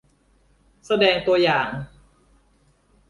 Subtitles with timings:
[0.85, 1.67] แสดงตัวอย่าง